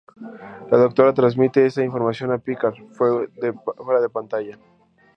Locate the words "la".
0.71-0.79